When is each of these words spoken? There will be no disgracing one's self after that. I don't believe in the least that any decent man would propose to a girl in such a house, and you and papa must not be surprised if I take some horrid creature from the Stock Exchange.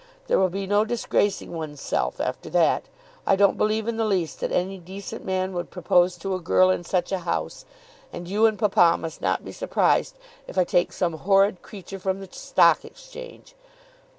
There 0.25 0.39
will 0.39 0.49
be 0.49 0.65
no 0.65 0.83
disgracing 0.83 1.51
one's 1.51 1.79
self 1.79 2.19
after 2.19 2.49
that. 2.49 2.85
I 3.27 3.35
don't 3.35 3.55
believe 3.55 3.87
in 3.87 3.97
the 3.97 4.03
least 4.03 4.39
that 4.39 4.51
any 4.51 4.79
decent 4.79 5.23
man 5.23 5.53
would 5.53 5.69
propose 5.69 6.17
to 6.17 6.33
a 6.33 6.39
girl 6.39 6.71
in 6.71 6.83
such 6.83 7.11
a 7.11 7.19
house, 7.19 7.65
and 8.11 8.27
you 8.27 8.47
and 8.47 8.57
papa 8.57 8.97
must 8.97 9.21
not 9.21 9.45
be 9.45 9.51
surprised 9.51 10.17
if 10.47 10.57
I 10.57 10.63
take 10.63 10.91
some 10.91 11.13
horrid 11.13 11.61
creature 11.61 11.99
from 11.99 12.19
the 12.19 12.27
Stock 12.31 12.83
Exchange. 12.83 13.53